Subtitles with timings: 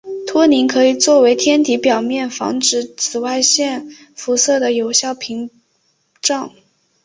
[0.25, 5.51] 托林可以作为天体表面防止紫外线辐射的有效屏
[6.19, 6.51] 障。